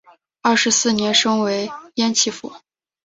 [0.41, 2.51] 二十四年升为焉耆府。